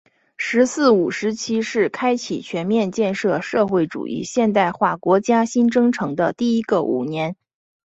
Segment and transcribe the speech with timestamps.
[0.35, 7.35] “十四五”时期是开启全面建设社会主义现代化国家新征程的第一个五年。